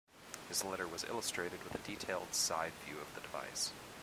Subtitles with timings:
[0.49, 3.71] His letter was illustrated with a detailed side view of the device.